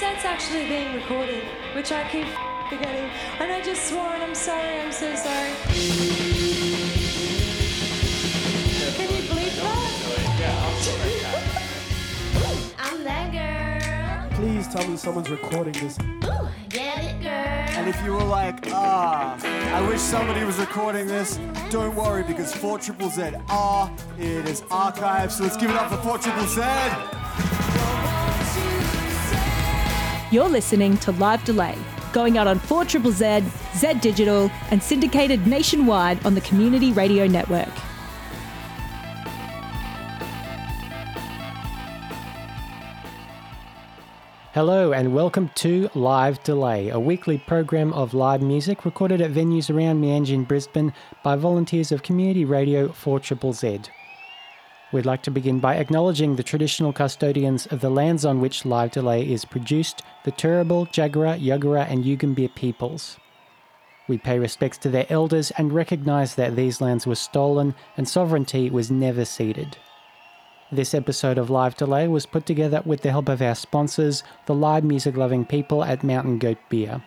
[0.00, 1.44] set's actually being recorded,
[1.74, 2.26] which I keep
[2.70, 3.10] forgetting.
[3.38, 5.50] And I just swore and I'm sorry, I'm so sorry.
[8.96, 9.90] Can you believe that?
[12.78, 14.38] I'm that girl.
[14.38, 15.98] Please tell me someone's recording this.
[16.00, 17.30] Ooh, get it, girl.
[17.30, 19.38] And if you were like, ah,
[19.76, 21.38] I wish somebody was recording this,
[21.68, 25.32] don't worry because 4 Triple Z are, it is archived.
[25.32, 27.19] So let's give it up for 4 Triple Z.
[30.32, 31.76] You're listening to Live Delay,
[32.12, 33.42] going out on 4 Triple Z,
[33.74, 37.68] Z Digital, and syndicated nationwide on the Community Radio Network.
[44.52, 49.68] Hello and welcome to Live Delay, a weekly program of live music recorded at venues
[49.68, 50.92] around Meanjin in Brisbane
[51.24, 53.80] by volunteers of Community Radio 4 Triple Z.
[54.92, 58.90] We'd like to begin by acknowledging the traditional custodians of the lands on which Live
[58.90, 63.16] Delay is produced, the Turrbal, Jagera, Yugara, and Yugambeh peoples.
[64.08, 68.68] We pay respects to their elders and recognise that these lands were stolen and sovereignty
[68.68, 69.76] was never ceded.
[70.72, 74.54] This episode of Live Delay was put together with the help of our sponsors, the
[74.54, 77.00] live music loving people at Mountain Goat Beer.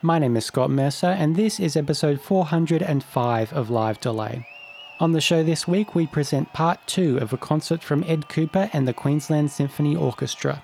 [0.00, 4.44] My name is Scott Mercer, and this is episode 405 of Live Delay.
[5.02, 8.70] On the show this week, we present part two of a concert from Ed Kuepper
[8.72, 10.62] and the Queensland Symphony Orchestra.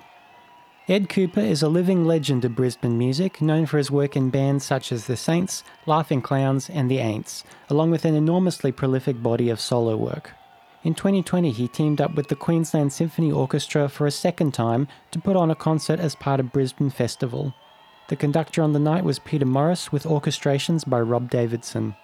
[0.87, 4.63] Ed Kuepper is a living legend of Brisbane music, known for his work in bands
[4.63, 9.49] such as The Saints, Laughing Clowns, and The Aints, along with an enormously prolific body
[9.49, 10.31] of solo work.
[10.85, 15.19] In 2020, he teamed up with the Queensland Symphony Orchestra for a second time to
[15.19, 17.53] put on a concert as part of Brisbane Festival.
[18.07, 21.97] The conductor on the night was Peter Morris with orchestrations by Rob Davidson.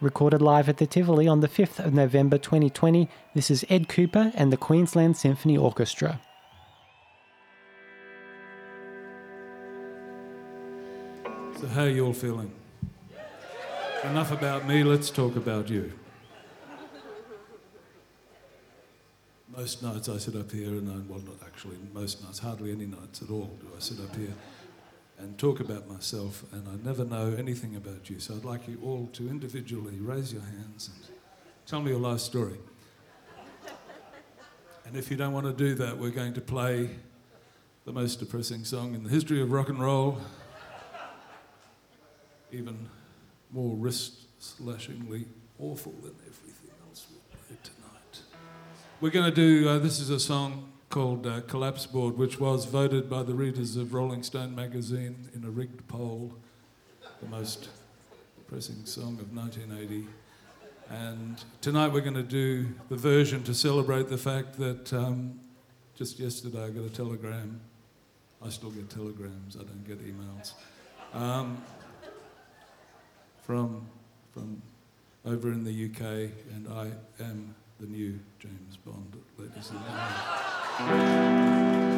[0.00, 4.32] Recorded live at the Tivoli on the 5th of November 2020, this is Ed Kuepper
[4.34, 6.20] and the Queensland Symphony Orchestra.
[11.60, 12.50] So, how are you all feeling?
[14.02, 15.92] Enough about me, let's talk about you.
[19.56, 22.86] Most nights I sit up here, and I, well, not actually most nights, hardly any
[22.86, 24.34] nights at all do I sit up here
[25.24, 28.20] and talk about myself, and I never know anything about you.
[28.20, 31.16] So I'd like you all to individually raise your hands and
[31.66, 32.58] tell me your life story.
[34.84, 36.90] And if you don't want to do that, we're going to play
[37.86, 40.20] the most depressing song in the history of rock and roll,
[42.52, 42.90] even
[43.50, 45.24] more wrist slashingly
[45.58, 48.20] awful than everything else we'll play tonight.
[49.00, 52.66] We're going to do uh, this is a song called uh, Collapse Board, which was
[52.66, 56.32] voted by the readers of Rolling Stone magazine in a rigged poll
[57.20, 57.68] the most
[58.36, 60.06] depressing song of 1980.
[60.90, 65.40] And tonight we're going to do the version to celebrate the fact that um,
[65.96, 67.60] just yesterday I got a telegram.
[68.40, 70.52] I still get telegrams, I don't get emails.
[71.12, 71.60] Um,
[73.42, 73.84] from,
[74.32, 74.62] from
[75.24, 79.80] over in the UK, and I am the new James Bond, ladies and
[80.78, 81.93] gentlemen.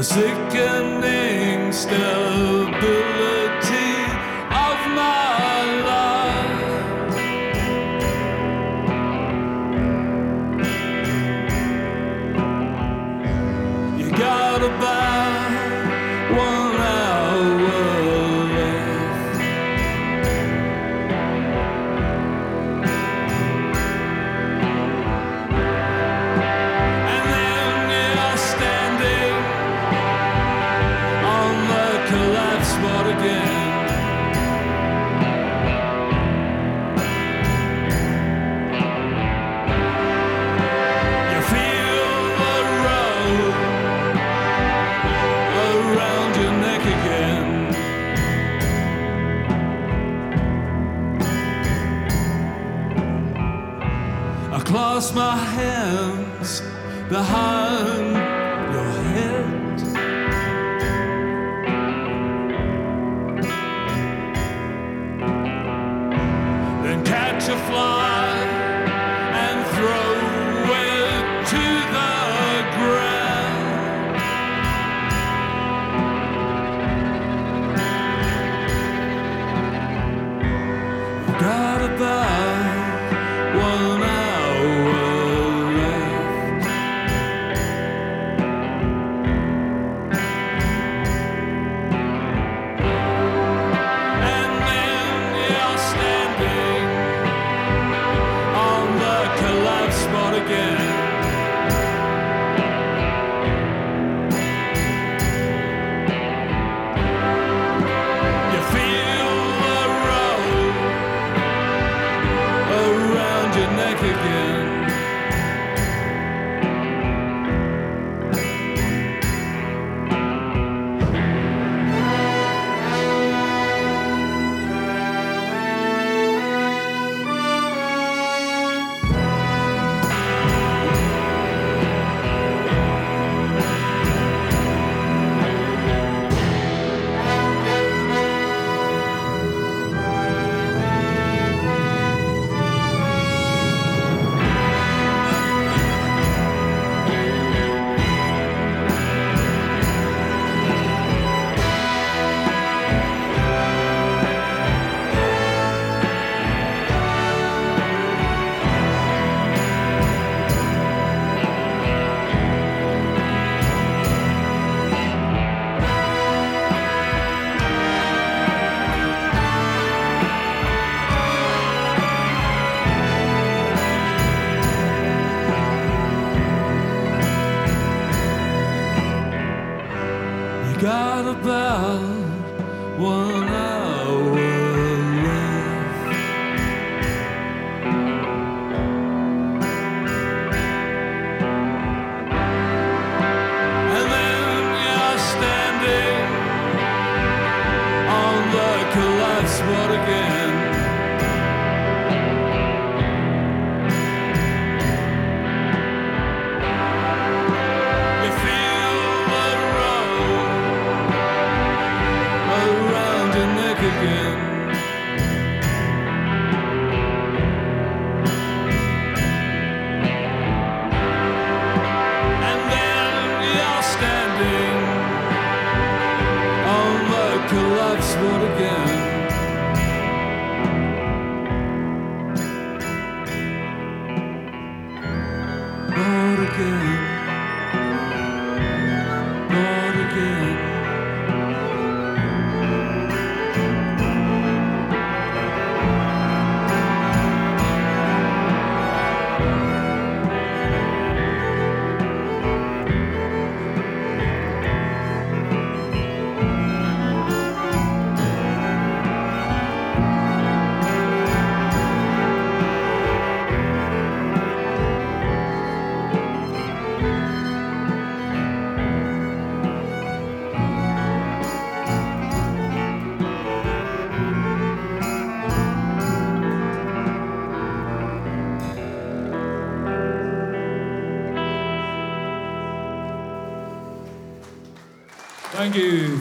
[0.00, 2.59] The sickening stability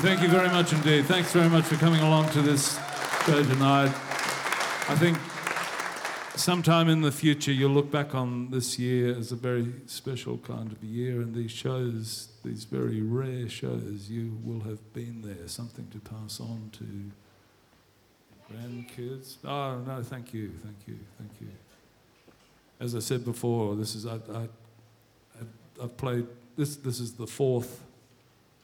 [0.01, 0.29] Thank you.
[0.29, 1.05] Very much indeed.
[1.05, 2.79] Thanks very much for coming along to this
[3.25, 3.89] show tonight.
[4.87, 5.17] I think
[6.37, 10.71] sometime in the future you'll look back on this year as a very special kind
[10.71, 15.87] of year, and these shows, these very rare shows, you will have been there, something
[15.91, 17.11] to pass on to
[18.53, 19.35] grandkids.
[19.45, 21.49] Oh, no, thank you, thank you, thank you.
[22.79, 24.47] As I said before, this is, I, I,
[25.81, 26.25] I've- played,
[26.57, 27.81] this, this is the fourth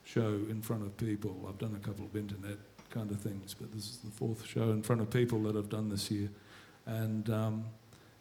[0.05, 1.45] show in front of people.
[1.50, 2.57] I've done a couple of internet
[2.89, 5.69] kind of things, but this is the fourth show in front of people that I've
[5.69, 6.29] done this year.
[6.85, 7.65] And um,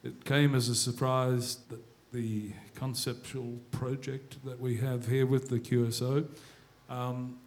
[0.03, 1.81] it came as a surprise that
[2.13, 6.27] the conceptual project that we have here with the QSO
[6.89, 7.39] um,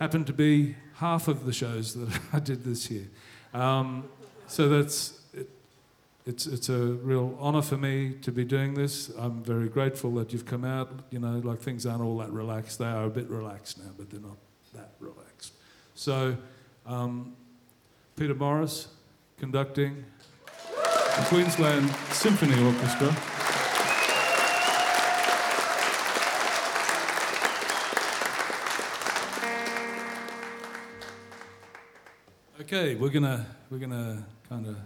[0.00, 3.08] happened to be half of the shows that I did this year.
[3.52, 4.08] Um,
[4.46, 5.20] so that's
[6.26, 9.10] it's it's a real honour for me to be doing this.
[9.18, 10.90] I'm very grateful that you've come out.
[11.10, 12.78] You know, like things aren't all that relaxed.
[12.78, 14.38] They are a bit relaxed now, but they're not
[14.72, 15.52] that relaxed.
[15.94, 16.36] So,
[16.86, 17.36] um,
[18.16, 18.88] Peter Morris
[19.38, 20.04] conducting
[20.46, 23.14] the Queensland Symphony Orchestra.
[32.62, 34.76] Okay, we're gonna we're gonna kind of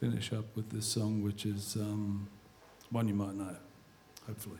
[0.00, 2.26] finish up with this song, which is um,
[2.90, 3.54] one you might know,
[4.26, 4.56] hopefully.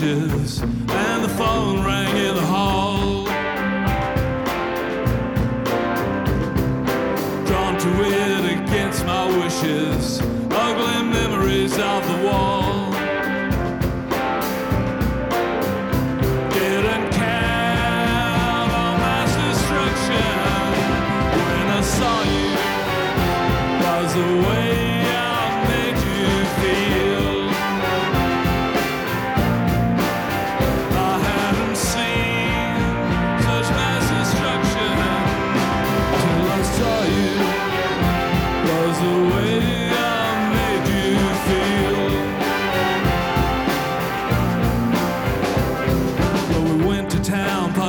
[0.00, 0.29] Cleaning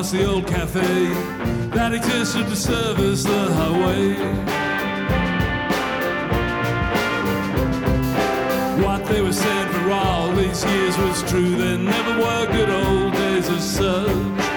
[0.01, 1.13] past the old cafe
[1.75, 4.13] that existed to service the highway.
[8.83, 11.55] What they were saying for all these years was true.
[11.55, 14.50] There never were good old days as such.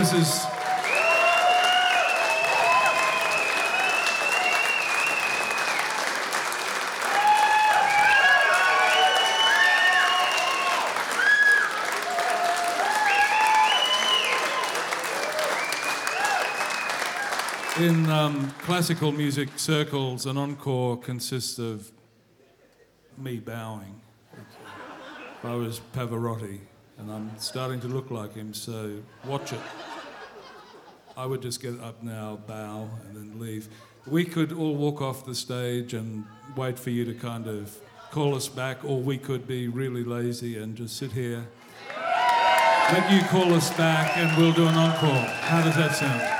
[0.00, 0.46] Is.
[17.78, 21.92] In um, classical music circles, an encore consists of
[23.18, 24.00] me bowing.
[25.44, 26.60] I was Pavarotti,
[26.96, 29.60] and I'm starting to look like him, so watch it.
[31.20, 33.68] I would just get up now, bow, and then leave.
[34.06, 36.24] We could all walk off the stage and
[36.56, 37.76] wait for you to kind of
[38.10, 41.46] call us back, or we could be really lazy and just sit here.
[41.94, 45.10] Let you call us back, and we'll do an encore.
[45.42, 46.39] How does that sound?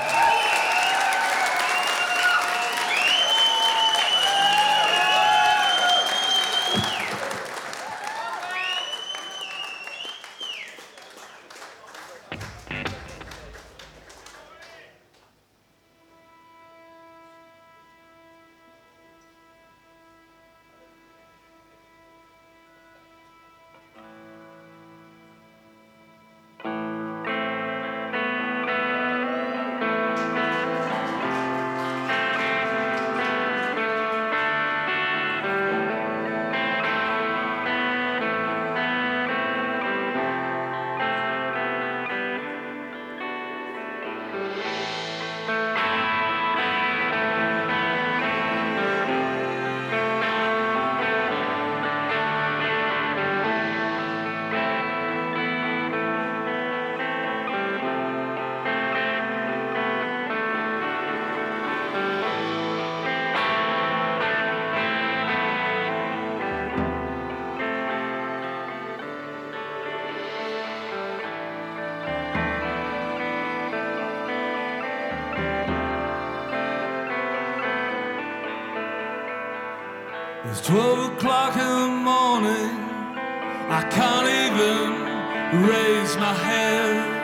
[85.53, 87.19] Raise my head.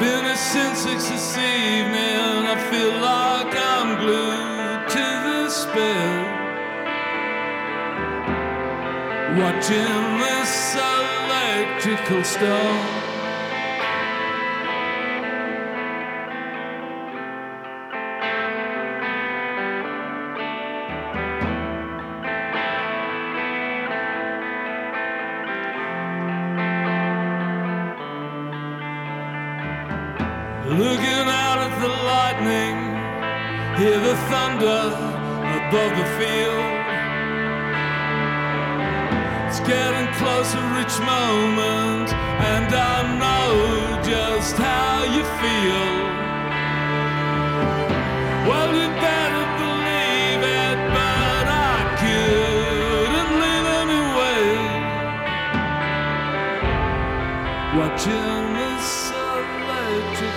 [0.00, 2.46] Been here since this evening.
[2.46, 6.34] I feel like I'm glued to this bed.
[9.38, 13.03] Watching this electrical storm.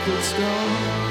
[0.07, 1.06] Electrical storm.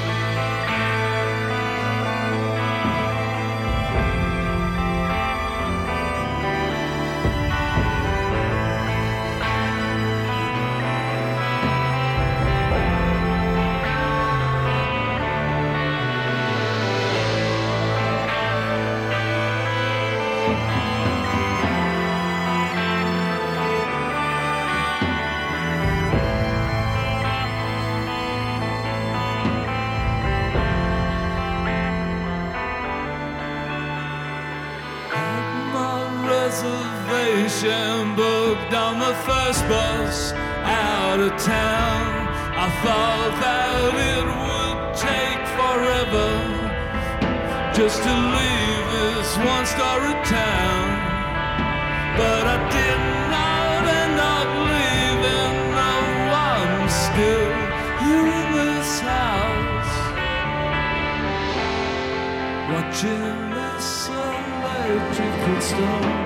[41.39, 42.27] Town.
[42.57, 46.29] I thought that it would take forever
[47.77, 50.85] just to leave this one story town.
[52.17, 55.55] But I did not end up leaving.
[55.77, 55.93] No,
[56.33, 57.53] I'm still
[58.01, 59.93] here in this house
[62.73, 66.16] watching this electrical storm.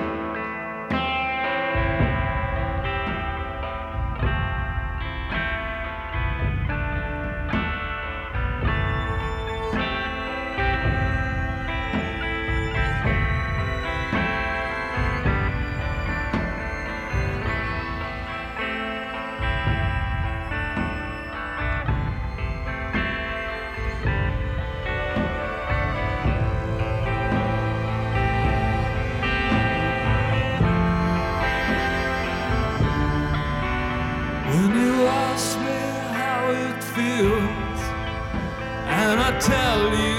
[36.94, 37.80] fields,
[38.86, 40.11] and I tell you.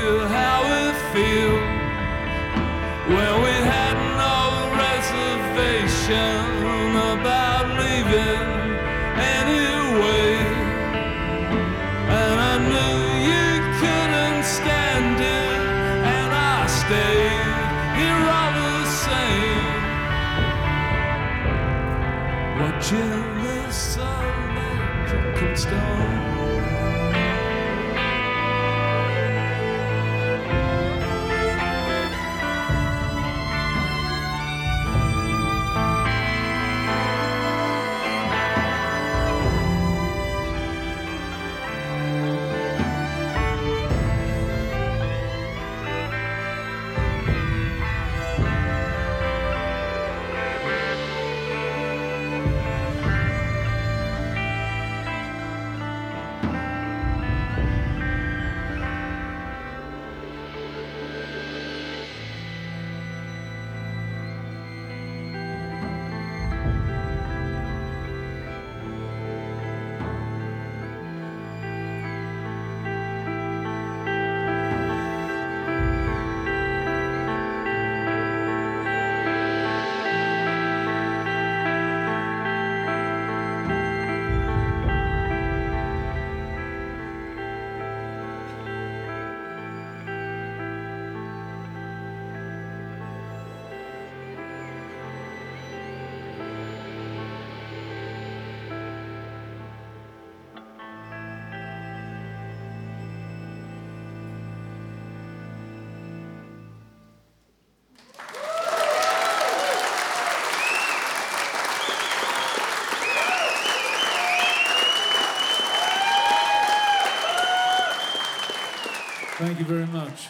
[119.64, 120.28] You very much.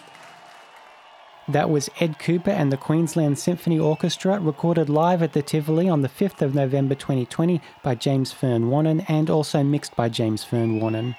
[1.48, 6.04] That was Ed Kuepper and the Queensland Symphony Orchestra, recorded live at the Tivoli on
[6.04, 10.80] the 5th of November 2020 by James Fern Wannon and also mixed by James Fern
[10.80, 11.16] Wannon.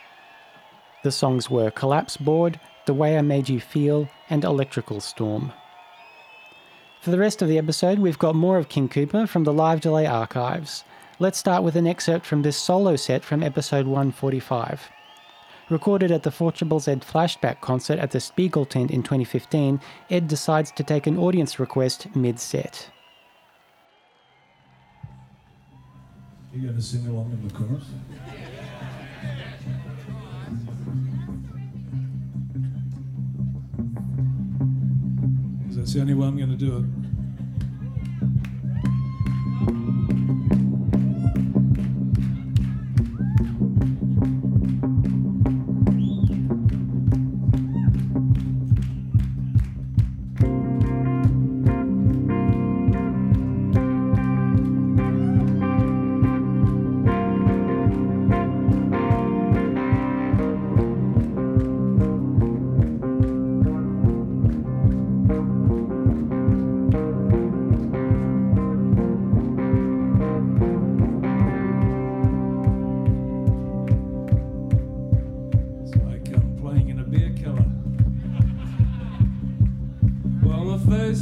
[1.03, 5.53] The songs were Collapse Board, The Way I Made You Feel, and Electrical Storm.
[7.01, 9.81] For the rest of the episode, we've got more of King Kuepper from the Live
[9.81, 10.85] Delay archives.
[11.19, 14.89] Let's start with an excerpt from this solo set from episode 145.
[15.71, 20.71] Recorded at the 4 Z flashback concert at the Spiegel tent in 2015, Ed decides
[20.73, 22.91] to take an audience request mid set.
[26.53, 27.85] You to sing along in the chorus?
[35.71, 37.04] That's the only way I'm to do it.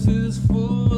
[0.08, 0.91] Is full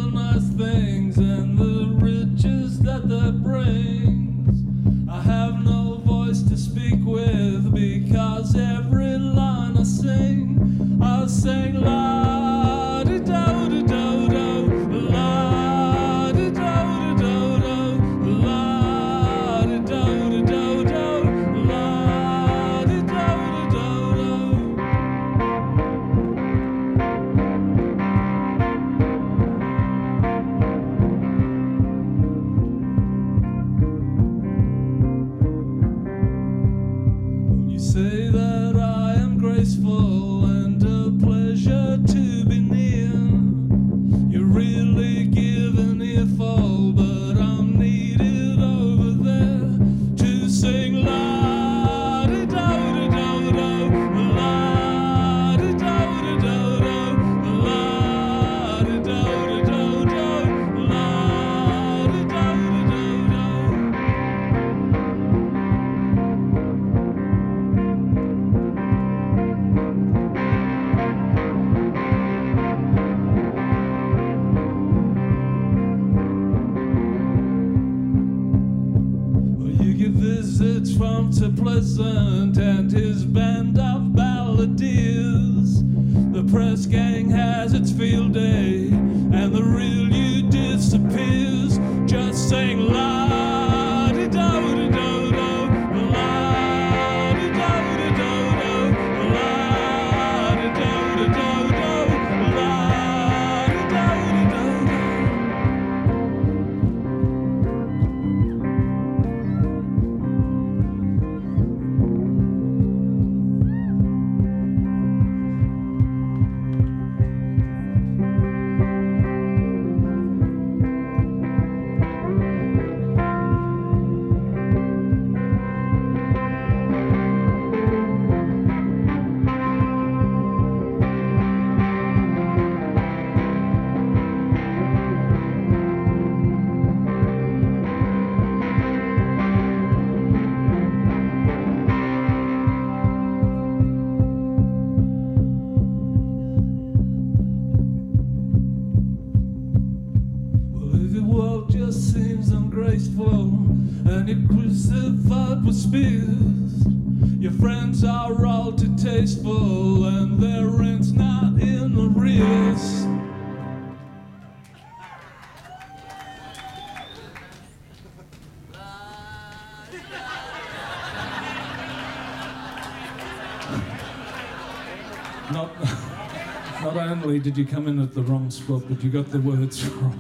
[177.45, 180.19] did you come in at the wrong spot, but you got the words wrong.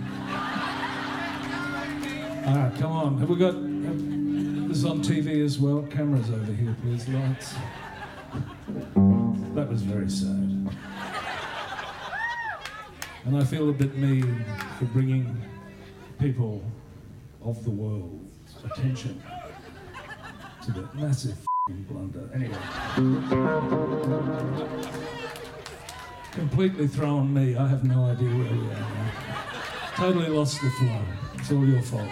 [2.46, 3.16] Right, come on.
[3.16, 5.80] Have we got have, this is on TV as well?
[5.90, 7.08] Cameras over here, please.
[7.08, 7.54] Lights.
[9.54, 10.68] That was very sad.
[13.24, 14.44] And I feel a bit mean
[14.78, 15.40] for bringing
[16.20, 16.62] people
[17.42, 18.20] of the world
[18.70, 19.22] attention
[20.62, 21.38] to that massive
[21.88, 22.28] blunder.
[22.34, 22.58] Anyway.
[26.34, 27.56] Completely thrown me.
[27.56, 29.12] I have no idea where we are now.
[29.94, 31.00] Totally lost the flow.
[31.34, 32.08] It's all your fault.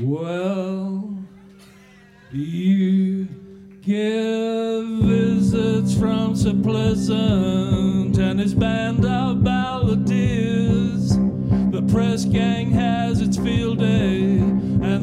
[0.00, 1.18] Well,
[2.32, 3.28] you
[3.82, 11.16] give visits from so pleasant and his band of balladeers.
[11.70, 13.75] The press gang has its field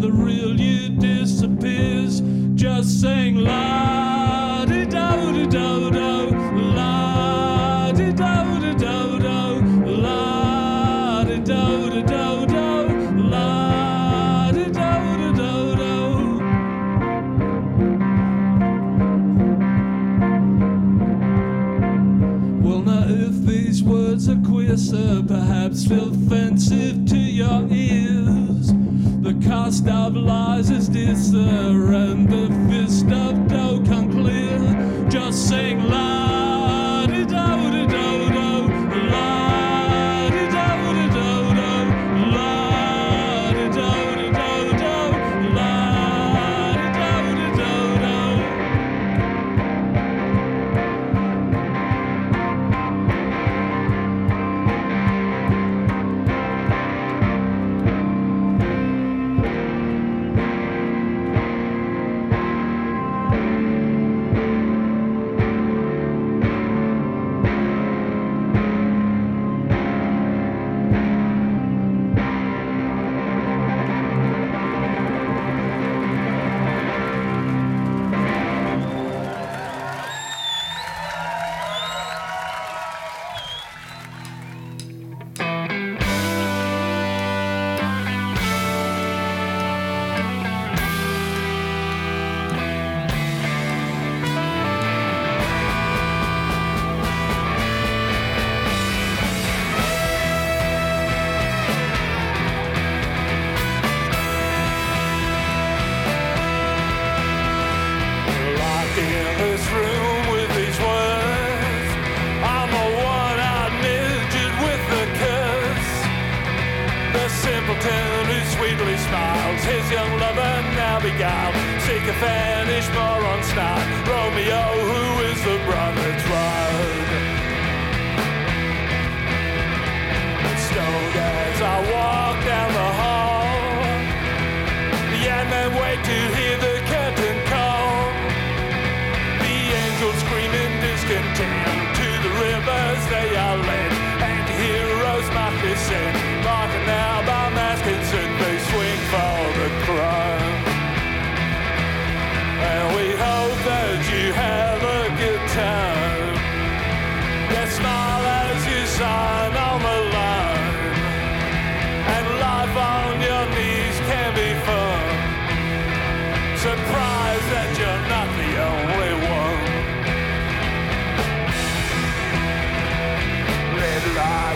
[0.03, 2.19] the real you disappears.
[2.55, 6.29] Just saying la di do di do do,
[6.75, 9.61] la di do di do do,
[10.03, 12.69] la di do di do do,
[13.31, 15.95] la di do di do do.
[22.61, 28.12] Well, now, if these words are queer, sir, perhaps feel offensive to your ears.
[29.53, 30.87] Cost of lies is
[31.29, 34.57] sir, and the fist of dough come clear.
[35.11, 36.12] Just sing la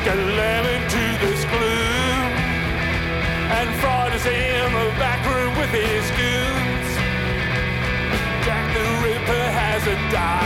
[0.07, 2.31] a lemon to this gloom.
[3.57, 6.89] And fraud is in the back room with his goons.
[8.45, 10.36] Jack the Ripper has a dime.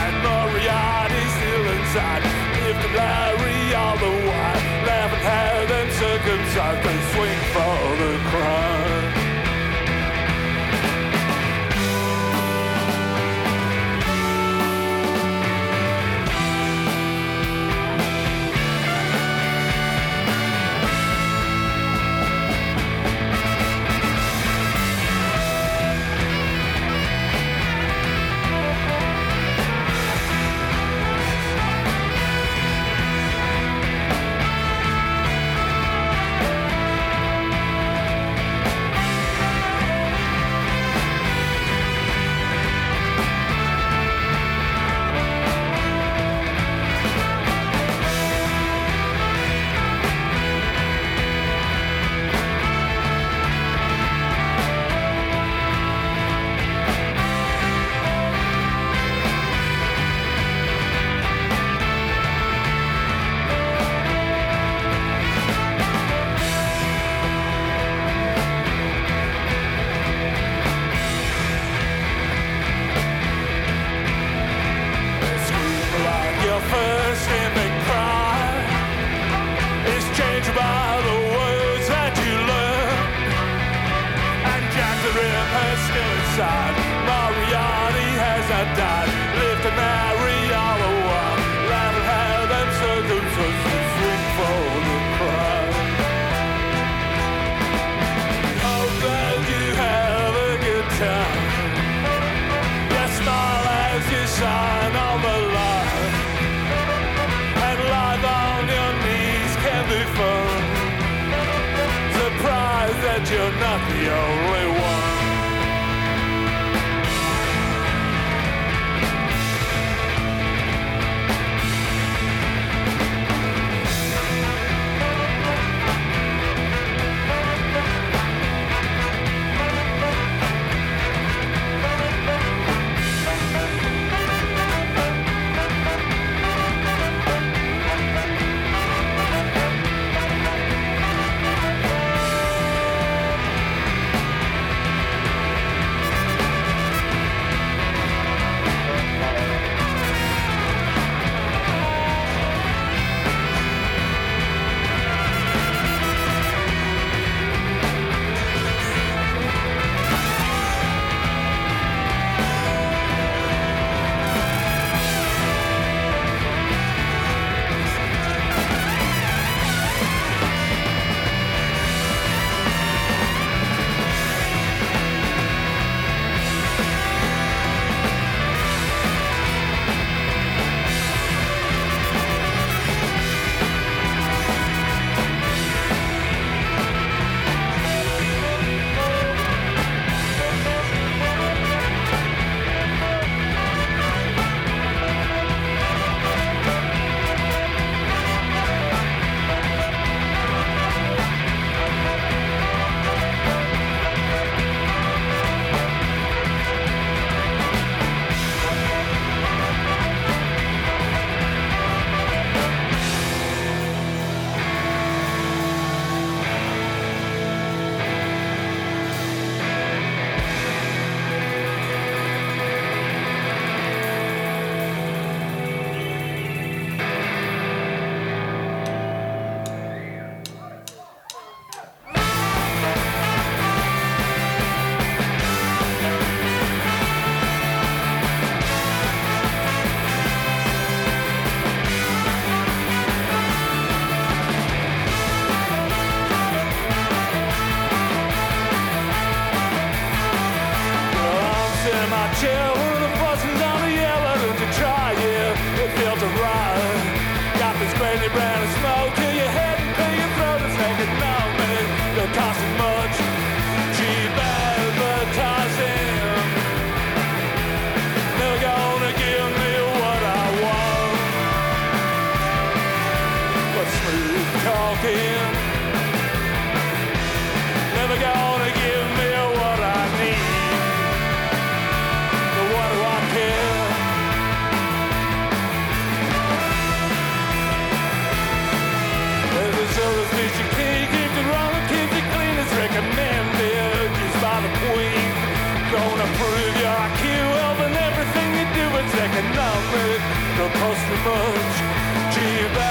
[302.42, 302.91] Be back.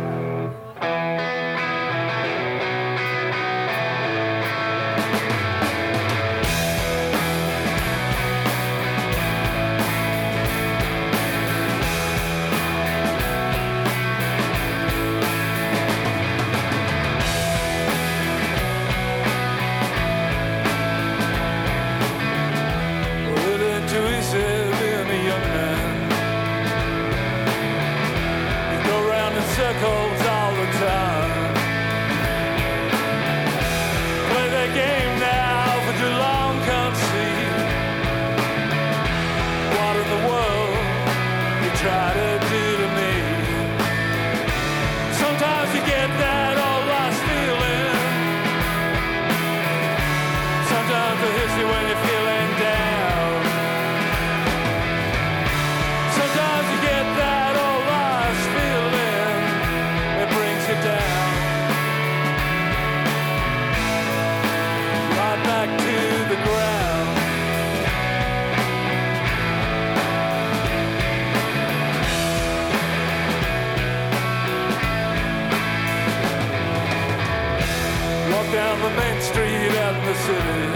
[78.51, 80.67] down the main street out in the city.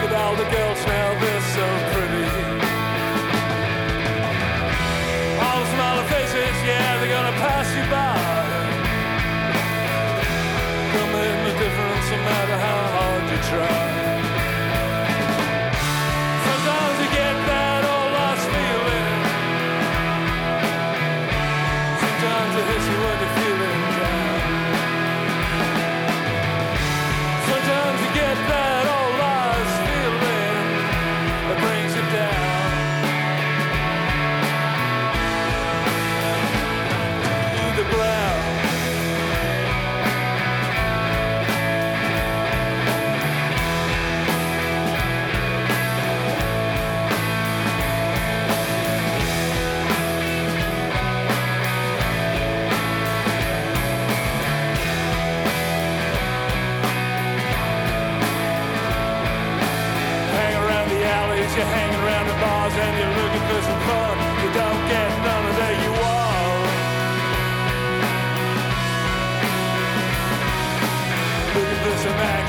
[0.00, 2.28] But all the girls now, they're so pretty.
[5.44, 8.16] All the smiler faces, yeah, they're gonna pass you by.
[10.92, 12.77] Come in a difference, no matter how.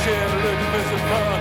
[0.10, 1.39] here looking for some fun.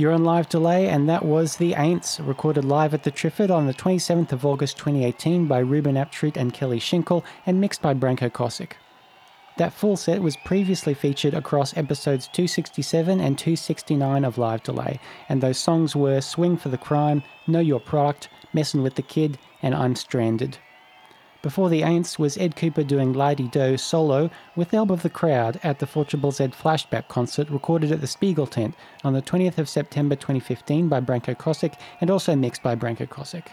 [0.00, 3.66] You're on live delay, and that was The Aints, recorded live at the Triffid on
[3.66, 8.30] the 27th of August 2018 by Ruben Aptreat and Kelly Schinkel, and mixed by Branko
[8.30, 8.78] Kosick.
[9.58, 15.42] That full set was previously featured across episodes 267 and 269 of Live Delay, and
[15.42, 19.74] those songs were Swing for the Crime, Know Your Product, Messin' with the Kid, and
[19.74, 20.56] I'm Stranded.
[21.42, 25.58] Before the Aints was Ed Kuepper doing Lady Do solo with help of the crowd
[25.62, 28.74] at the 4 Z Flashback concert recorded at the Spiegeltent
[29.04, 33.46] on the 20th of September 2015 by Branko Kosick and also mixed by Branko Kosick.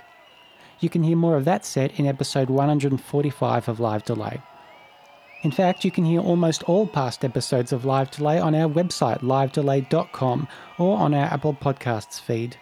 [0.82, 4.42] You can hear more of that set in episode 145 of Live Delay.
[5.44, 9.22] In fact, you can hear almost all past episodes of Live Delay on our website,
[9.22, 12.58] livedelay.com, or on our Apple Podcasts feed.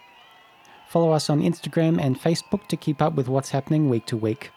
[0.87, 4.51] Follow us on Instagram and Facebook to keep up with what's happening week to week.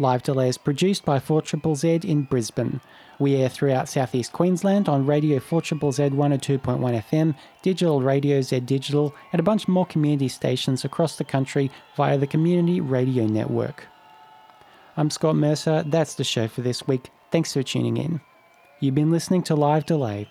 [0.00, 2.80] Live Delay is produced by 4ZZZ in Brisbane.
[3.18, 9.38] We air throughout southeast Queensland on Radio 4ZZZ 102.1 FM, Digital Radio Z Digital, and
[9.38, 13.88] a bunch more community stations across the country via the Community Radio Network.
[14.96, 15.82] I'm Scott Mercer.
[15.86, 17.10] That's the show for this week.
[17.30, 18.22] Thanks for tuning in.
[18.80, 20.28] You've been listening to Live Delay.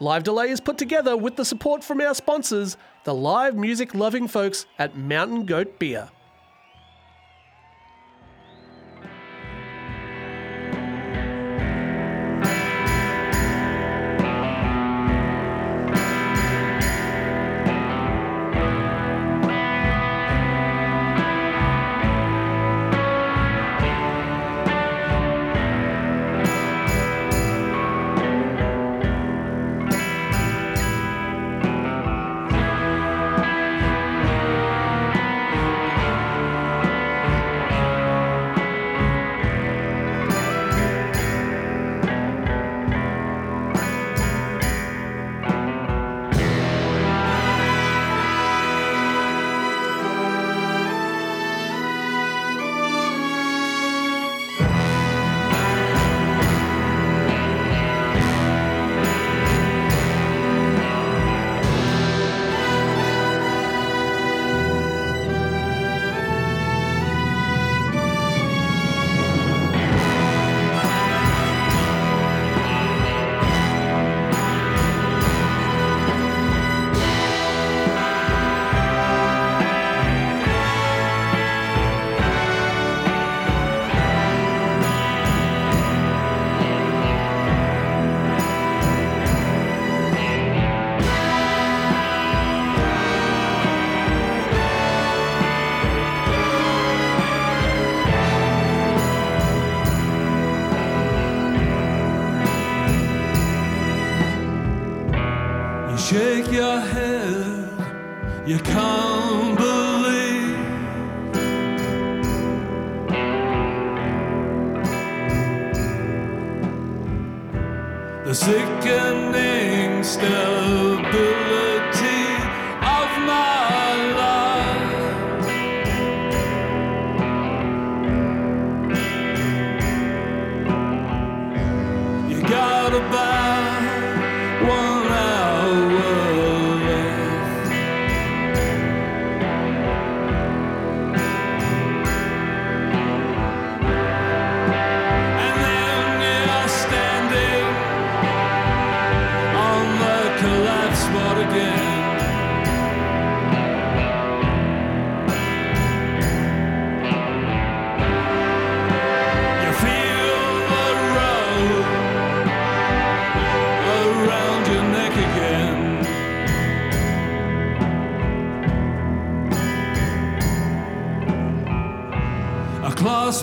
[0.00, 4.26] Live Delay is put together with the support from our sponsors, the live music loving
[4.26, 6.08] folks at Mountain Goat Beer.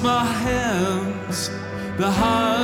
[0.02, 1.50] My hands
[1.98, 2.57] behind